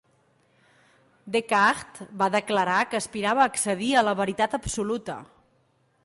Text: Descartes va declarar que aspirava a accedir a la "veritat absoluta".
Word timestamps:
Descartes 1.35 2.07
va 2.21 2.29
declarar 2.35 2.77
que 2.93 2.99
aspirava 3.01 3.43
a 3.45 3.51
accedir 3.51 3.91
a 3.99 4.03
la 4.07 4.15
"veritat 4.21 4.57
absoluta". 4.59 5.19